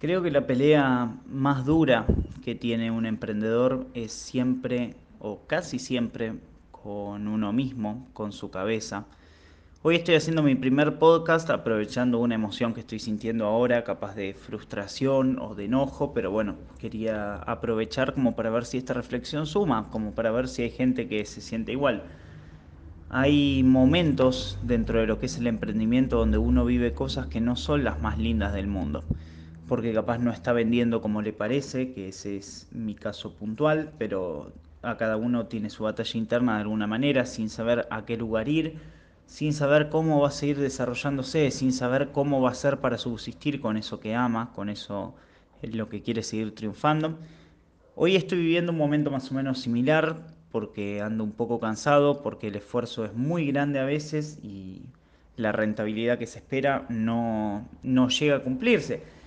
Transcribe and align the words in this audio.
Creo 0.00 0.22
que 0.22 0.30
la 0.30 0.46
pelea 0.46 1.12
más 1.26 1.66
dura 1.66 2.06
que 2.44 2.54
tiene 2.54 2.92
un 2.92 3.04
emprendedor 3.04 3.88
es 3.94 4.12
siempre 4.12 4.94
o 5.18 5.40
casi 5.48 5.80
siempre 5.80 6.34
con 6.70 7.26
uno 7.26 7.52
mismo, 7.52 8.06
con 8.12 8.30
su 8.30 8.48
cabeza. 8.48 9.06
Hoy 9.82 9.96
estoy 9.96 10.14
haciendo 10.14 10.44
mi 10.44 10.54
primer 10.54 11.00
podcast 11.00 11.50
aprovechando 11.50 12.20
una 12.20 12.36
emoción 12.36 12.74
que 12.74 12.80
estoy 12.80 13.00
sintiendo 13.00 13.46
ahora, 13.46 13.82
capaz 13.82 14.14
de 14.14 14.34
frustración 14.34 15.40
o 15.40 15.56
de 15.56 15.64
enojo, 15.64 16.14
pero 16.14 16.30
bueno, 16.30 16.54
quería 16.78 17.34
aprovechar 17.34 18.14
como 18.14 18.36
para 18.36 18.50
ver 18.50 18.66
si 18.66 18.78
esta 18.78 18.94
reflexión 18.94 19.46
suma, 19.48 19.88
como 19.90 20.12
para 20.12 20.30
ver 20.30 20.46
si 20.46 20.62
hay 20.62 20.70
gente 20.70 21.08
que 21.08 21.24
se 21.24 21.40
siente 21.40 21.72
igual. 21.72 22.04
Hay 23.10 23.64
momentos 23.64 24.60
dentro 24.62 25.00
de 25.00 25.08
lo 25.08 25.18
que 25.18 25.26
es 25.26 25.38
el 25.38 25.48
emprendimiento 25.48 26.18
donde 26.18 26.38
uno 26.38 26.64
vive 26.64 26.92
cosas 26.92 27.26
que 27.26 27.40
no 27.40 27.56
son 27.56 27.82
las 27.82 28.00
más 28.00 28.16
lindas 28.16 28.52
del 28.52 28.68
mundo 28.68 29.02
porque 29.68 29.92
capaz 29.92 30.18
no 30.18 30.32
está 30.32 30.52
vendiendo 30.52 31.00
como 31.00 31.22
le 31.22 31.32
parece, 31.32 31.92
que 31.92 32.08
ese 32.08 32.36
es 32.38 32.68
mi 32.72 32.94
caso 32.94 33.34
puntual, 33.34 33.92
pero 33.98 34.52
a 34.82 34.96
cada 34.96 35.16
uno 35.16 35.46
tiene 35.46 35.70
su 35.70 35.84
batalla 35.84 36.18
interna 36.18 36.54
de 36.54 36.62
alguna 36.62 36.86
manera, 36.86 37.26
sin 37.26 37.50
saber 37.50 37.86
a 37.90 38.04
qué 38.04 38.16
lugar 38.16 38.48
ir, 38.48 38.78
sin 39.26 39.52
saber 39.52 39.90
cómo 39.90 40.20
va 40.20 40.28
a 40.28 40.32
seguir 40.32 40.58
desarrollándose, 40.58 41.50
sin 41.50 41.72
saber 41.72 42.10
cómo 42.12 42.40
va 42.40 42.50
a 42.50 42.54
ser 42.54 42.78
para 42.78 42.96
subsistir 42.96 43.60
con 43.60 43.76
eso 43.76 44.00
que 44.00 44.14
ama, 44.14 44.52
con 44.54 44.70
eso 44.70 45.14
es 45.60 45.74
lo 45.74 45.88
que 45.88 46.02
quiere 46.02 46.22
seguir 46.22 46.54
triunfando. 46.54 47.18
Hoy 47.94 48.16
estoy 48.16 48.38
viviendo 48.38 48.72
un 48.72 48.78
momento 48.78 49.10
más 49.10 49.30
o 49.30 49.34
menos 49.34 49.60
similar 49.60 50.26
porque 50.50 51.02
ando 51.02 51.24
un 51.24 51.32
poco 51.32 51.60
cansado, 51.60 52.22
porque 52.22 52.48
el 52.48 52.56
esfuerzo 52.56 53.04
es 53.04 53.12
muy 53.12 53.46
grande 53.46 53.80
a 53.80 53.84
veces 53.84 54.38
y 54.42 54.82
la 55.36 55.52
rentabilidad 55.52 56.18
que 56.18 56.26
se 56.26 56.38
espera 56.38 56.86
no, 56.88 57.68
no 57.82 58.08
llega 58.08 58.36
a 58.36 58.42
cumplirse. 58.42 59.17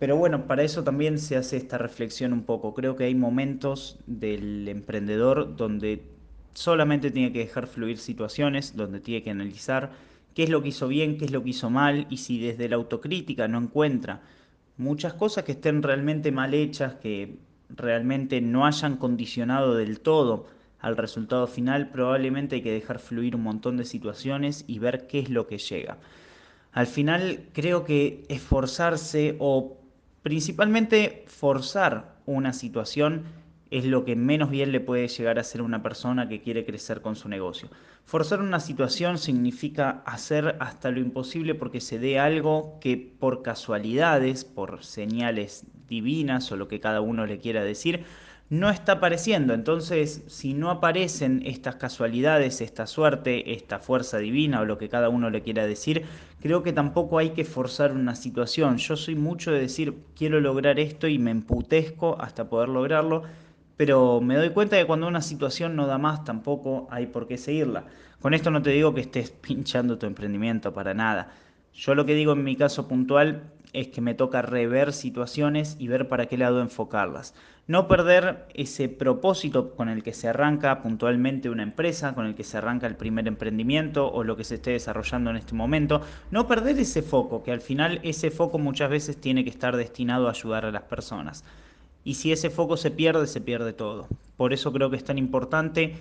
Pero 0.00 0.16
bueno, 0.16 0.46
para 0.46 0.62
eso 0.62 0.82
también 0.82 1.18
se 1.18 1.36
hace 1.36 1.58
esta 1.58 1.76
reflexión 1.76 2.32
un 2.32 2.44
poco. 2.44 2.72
Creo 2.72 2.96
que 2.96 3.04
hay 3.04 3.14
momentos 3.14 3.98
del 4.06 4.66
emprendedor 4.66 5.56
donde 5.56 6.02
solamente 6.54 7.10
tiene 7.10 7.32
que 7.32 7.40
dejar 7.40 7.66
fluir 7.66 7.98
situaciones, 7.98 8.74
donde 8.74 9.00
tiene 9.00 9.22
que 9.22 9.30
analizar 9.30 9.90
qué 10.34 10.44
es 10.44 10.48
lo 10.48 10.62
que 10.62 10.70
hizo 10.70 10.88
bien, 10.88 11.18
qué 11.18 11.26
es 11.26 11.32
lo 11.32 11.42
que 11.44 11.50
hizo 11.50 11.68
mal, 11.68 12.06
y 12.08 12.16
si 12.16 12.40
desde 12.40 12.70
la 12.70 12.76
autocrítica 12.76 13.46
no 13.46 13.58
encuentra 13.58 14.22
muchas 14.78 15.12
cosas 15.12 15.44
que 15.44 15.52
estén 15.52 15.82
realmente 15.82 16.32
mal 16.32 16.54
hechas, 16.54 16.94
que 16.94 17.36
realmente 17.68 18.40
no 18.40 18.64
hayan 18.64 18.96
condicionado 18.96 19.74
del 19.74 20.00
todo 20.00 20.46
al 20.78 20.96
resultado 20.96 21.46
final, 21.46 21.90
probablemente 21.90 22.56
hay 22.56 22.62
que 22.62 22.72
dejar 22.72 23.00
fluir 23.00 23.36
un 23.36 23.42
montón 23.42 23.76
de 23.76 23.84
situaciones 23.84 24.64
y 24.66 24.78
ver 24.78 25.06
qué 25.06 25.18
es 25.18 25.28
lo 25.28 25.46
que 25.46 25.58
llega. 25.58 25.98
Al 26.72 26.86
final 26.86 27.48
creo 27.52 27.84
que 27.84 28.24
esforzarse 28.28 29.36
o 29.40 29.76
Principalmente 30.22 31.24
forzar 31.28 32.16
una 32.26 32.52
situación 32.52 33.24
es 33.70 33.84
lo 33.84 34.04
que 34.04 34.16
menos 34.16 34.50
bien 34.50 34.72
le 34.72 34.80
puede 34.80 35.08
llegar 35.08 35.38
a 35.38 35.42
hacer 35.42 35.62
una 35.62 35.82
persona 35.82 36.28
que 36.28 36.42
quiere 36.42 36.64
crecer 36.64 37.00
con 37.00 37.16
su 37.16 37.28
negocio. 37.28 37.68
Forzar 38.04 38.40
una 38.40 38.60
situación 38.60 39.18
significa 39.18 40.02
hacer 40.04 40.56
hasta 40.58 40.90
lo 40.90 41.00
imposible 41.00 41.54
porque 41.54 41.80
se 41.80 41.98
dé 41.98 42.18
algo 42.18 42.78
que 42.80 42.96
por 42.96 43.42
casualidades, 43.42 44.44
por 44.44 44.84
señales 44.84 45.64
divinas 45.88 46.50
o 46.50 46.56
lo 46.56 46.68
que 46.68 46.80
cada 46.80 47.00
uno 47.00 47.26
le 47.26 47.38
quiera 47.38 47.62
decir, 47.62 48.04
no 48.50 48.68
está 48.68 48.92
apareciendo. 48.94 49.54
Entonces, 49.54 50.24
si 50.26 50.54
no 50.54 50.70
aparecen 50.70 51.42
estas 51.46 51.76
casualidades, 51.76 52.60
esta 52.60 52.86
suerte, 52.86 53.52
esta 53.52 53.78
fuerza 53.78 54.18
divina 54.18 54.60
o 54.60 54.64
lo 54.64 54.76
que 54.76 54.88
cada 54.88 55.08
uno 55.08 55.30
le 55.30 55.42
quiera 55.42 55.66
decir, 55.66 56.04
creo 56.42 56.62
que 56.64 56.72
tampoco 56.72 57.18
hay 57.18 57.30
que 57.30 57.44
forzar 57.44 57.92
una 57.92 58.16
situación. 58.16 58.76
Yo 58.76 58.96
soy 58.96 59.14
mucho 59.14 59.52
de 59.52 59.60
decir, 59.60 59.94
quiero 60.16 60.40
lograr 60.40 60.80
esto 60.80 61.06
y 61.06 61.18
me 61.18 61.30
emputezco 61.30 62.20
hasta 62.20 62.48
poder 62.48 62.68
lograrlo, 62.68 63.22
pero 63.76 64.20
me 64.20 64.36
doy 64.36 64.50
cuenta 64.50 64.76
que 64.76 64.84
cuando 64.84 65.06
una 65.06 65.22
situación 65.22 65.76
no 65.76 65.86
da 65.86 65.98
más, 65.98 66.24
tampoco 66.24 66.88
hay 66.90 67.06
por 67.06 67.28
qué 67.28 67.38
seguirla. 67.38 67.84
Con 68.20 68.34
esto 68.34 68.50
no 68.50 68.62
te 68.62 68.70
digo 68.70 68.92
que 68.92 69.00
estés 69.02 69.30
pinchando 69.40 69.96
tu 69.96 70.06
emprendimiento 70.06 70.74
para 70.74 70.92
nada. 70.92 71.32
Yo 71.72 71.94
lo 71.94 72.04
que 72.04 72.16
digo 72.16 72.32
en 72.32 72.42
mi 72.42 72.56
caso 72.56 72.88
puntual 72.88 73.44
es 73.72 73.88
que 73.88 74.00
me 74.00 74.14
toca 74.14 74.42
rever 74.42 74.92
situaciones 74.92 75.76
y 75.78 75.88
ver 75.88 76.08
para 76.08 76.26
qué 76.26 76.36
lado 76.36 76.60
enfocarlas. 76.60 77.34
No 77.66 77.86
perder 77.86 78.46
ese 78.54 78.88
propósito 78.88 79.76
con 79.76 79.88
el 79.88 80.02
que 80.02 80.12
se 80.12 80.28
arranca 80.28 80.82
puntualmente 80.82 81.50
una 81.50 81.62
empresa, 81.62 82.14
con 82.14 82.26
el 82.26 82.34
que 82.34 82.42
se 82.42 82.58
arranca 82.58 82.86
el 82.86 82.96
primer 82.96 83.28
emprendimiento 83.28 84.10
o 84.10 84.24
lo 84.24 84.36
que 84.36 84.44
se 84.44 84.56
esté 84.56 84.72
desarrollando 84.72 85.30
en 85.30 85.36
este 85.36 85.54
momento. 85.54 86.00
No 86.30 86.48
perder 86.48 86.78
ese 86.78 87.02
foco, 87.02 87.44
que 87.44 87.52
al 87.52 87.60
final 87.60 88.00
ese 88.02 88.30
foco 88.30 88.58
muchas 88.58 88.90
veces 88.90 89.20
tiene 89.20 89.44
que 89.44 89.50
estar 89.50 89.76
destinado 89.76 90.26
a 90.26 90.32
ayudar 90.32 90.64
a 90.64 90.72
las 90.72 90.82
personas. 90.82 91.44
Y 92.02 92.14
si 92.14 92.32
ese 92.32 92.50
foco 92.50 92.76
se 92.76 92.90
pierde, 92.90 93.26
se 93.26 93.40
pierde 93.40 93.72
todo. 93.72 94.08
Por 94.36 94.52
eso 94.52 94.72
creo 94.72 94.90
que 94.90 94.96
es 94.96 95.04
tan 95.04 95.18
importante 95.18 95.96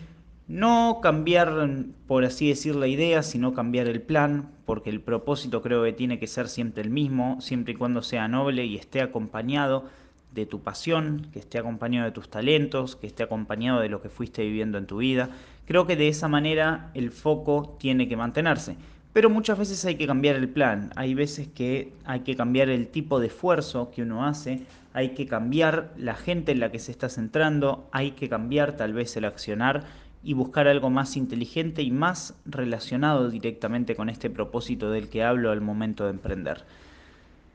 no 0.49 0.99
cambiar, 1.01 1.69
por 2.07 2.25
así 2.25 2.49
decir, 2.49 2.75
la 2.75 2.87
idea, 2.87 3.21
sino 3.21 3.53
cambiar 3.53 3.87
el 3.87 4.01
plan, 4.01 4.49
porque 4.65 4.89
el 4.89 4.99
propósito 4.99 5.61
creo 5.61 5.83
que 5.83 5.93
tiene 5.93 6.17
que 6.17 6.25
ser 6.25 6.49
siempre 6.49 6.81
el 6.81 6.89
mismo, 6.89 7.39
siempre 7.39 7.73
y 7.73 7.75
cuando 7.75 8.01
sea 8.01 8.27
noble 8.27 8.65
y 8.65 8.75
esté 8.75 9.01
acompañado 9.01 9.85
de 10.33 10.47
tu 10.47 10.61
pasión, 10.61 11.27
que 11.31 11.39
esté 11.39 11.59
acompañado 11.59 12.05
de 12.05 12.11
tus 12.11 12.29
talentos, 12.29 12.95
que 12.95 13.05
esté 13.05 13.21
acompañado 13.21 13.79
de 13.79 13.89
lo 13.89 14.01
que 14.01 14.09
fuiste 14.09 14.43
viviendo 14.43 14.79
en 14.79 14.87
tu 14.87 14.97
vida. 14.97 15.29
Creo 15.67 15.85
que 15.85 15.95
de 15.95 16.07
esa 16.07 16.27
manera 16.27 16.89
el 16.95 17.11
foco 17.11 17.77
tiene 17.79 18.07
que 18.07 18.17
mantenerse. 18.17 18.75
Pero 19.13 19.29
muchas 19.29 19.57
veces 19.57 19.85
hay 19.85 19.95
que 19.95 20.07
cambiar 20.07 20.35
el 20.35 20.49
plan, 20.49 20.91
hay 20.95 21.13
veces 21.13 21.47
que 21.47 21.93
hay 22.05 22.21
que 22.21 22.35
cambiar 22.35 22.69
el 22.69 22.87
tipo 22.87 23.19
de 23.19 23.27
esfuerzo 23.27 23.91
que 23.91 24.01
uno 24.01 24.25
hace, 24.25 24.61
hay 24.93 25.09
que 25.09 25.27
cambiar 25.27 25.93
la 25.97 26.15
gente 26.15 26.51
en 26.51 26.59
la 26.59 26.71
que 26.71 26.79
se 26.79 26.91
está 26.91 27.09
centrando, 27.09 27.87
hay 27.91 28.11
que 28.11 28.29
cambiar 28.29 28.77
tal 28.77 28.93
vez 28.93 29.15
el 29.17 29.25
accionar 29.25 29.85
y 30.23 30.33
buscar 30.33 30.67
algo 30.67 30.89
más 30.89 31.15
inteligente 31.15 31.81
y 31.81 31.91
más 31.91 32.35
relacionado 32.45 33.29
directamente 33.29 33.95
con 33.95 34.09
este 34.09 34.29
propósito 34.29 34.91
del 34.91 35.09
que 35.09 35.23
hablo 35.23 35.51
al 35.51 35.61
momento 35.61 36.03
de 36.03 36.11
emprender. 36.11 36.65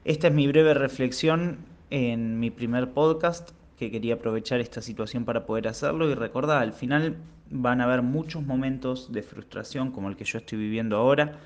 Esta 0.05 0.29
es 0.29 0.35
mi 0.35 0.47
breve 0.47 0.75
reflexión 0.75 1.59
en 1.91 2.41
mi 2.41 2.51
primer 2.51 2.91
podcast, 2.91 3.51
que 3.79 3.91
quería 3.91 4.15
aprovechar 4.15 4.61
esta 4.61 4.81
situación 4.81 5.25
para 5.25 5.47
poder 5.47 5.69
hacerlo 5.69 6.09
y 6.09 6.15
recordar, 6.15 6.63
al 6.63 6.73
final 6.73 7.17
van 7.51 7.81
a 7.81 7.85
haber 7.85 8.03
muchos 8.03 8.43
momentos 8.43 9.13
de 9.13 9.23
frustración 9.23 9.91
como 9.91 10.09
el 10.09 10.17
que 10.17 10.25
yo 10.25 10.39
estoy 10.39 10.59
viviendo 10.59 10.97
ahora, 10.97 11.39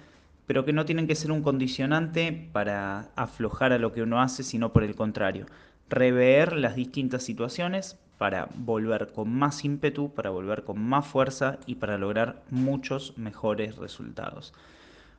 pero 0.46 0.64
que 0.64 0.72
no 0.72 0.84
tienen 0.84 1.06
que 1.06 1.14
ser 1.14 1.32
un 1.32 1.42
condicionante 1.42 2.48
para 2.52 3.10
aflojar 3.16 3.72
a 3.72 3.78
lo 3.78 3.92
que 3.92 4.02
uno 4.02 4.20
hace, 4.20 4.42
sino 4.42 4.72
por 4.72 4.84
el 4.84 4.94
contrario, 4.94 5.46
rever 5.88 6.56
las 6.56 6.76
distintas 6.76 7.22
situaciones 7.22 7.98
para 8.18 8.48
volver 8.56 9.12
con 9.12 9.32
más 9.32 9.64
ímpetu, 9.64 10.12
para 10.12 10.30
volver 10.30 10.64
con 10.64 10.78
más 10.78 11.06
fuerza 11.06 11.58
y 11.66 11.76
para 11.76 11.96
lograr 11.96 12.42
muchos 12.50 13.16
mejores 13.16 13.76
resultados. 13.76 14.52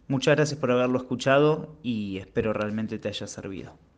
Muchas 0.07 0.35
gracias 0.35 0.59
por 0.59 0.71
haberlo 0.71 0.97
escuchado 0.97 1.75
y 1.81 2.17
espero 2.17 2.53
realmente 2.53 2.99
te 2.99 3.07
haya 3.07 3.27
servido. 3.27 3.88